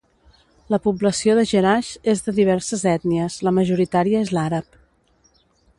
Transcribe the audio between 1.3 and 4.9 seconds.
de Jerash és de diverses ètnies, la majoritària és l'àrab.